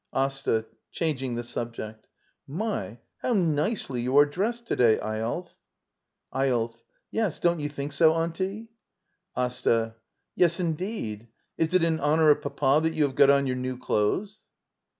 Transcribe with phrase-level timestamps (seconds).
[0.13, 0.65] AsTA.
[0.91, 2.07] [Changing the subject.]
[2.47, 5.53] My, how nicely you are dressed to day, Eyolf!
[6.35, 6.81] Eyolf.
[7.11, 8.69] Yes, don't you think so, auntie?
[9.37, 9.93] AsTA.
[10.35, 11.27] Yes, indeed.
[11.55, 14.47] Is it in honor of Papa that you have got on your new clothes?